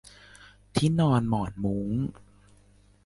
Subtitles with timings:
[0.75, 1.89] ที่นอนหมอนมุ้ง